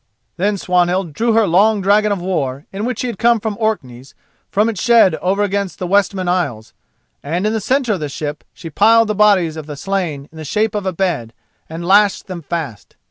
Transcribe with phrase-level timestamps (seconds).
[0.37, 4.15] Then Swanhild drew her long dragon of war, in which she had come from Orkneys,
[4.49, 6.73] from its shed over against Westman Isles,
[7.21, 10.39] and in the centre of the ship, she piled the bodies of the slain in
[10.39, 11.33] the shape of a bed,
[11.69, 12.95] and lashed them fast.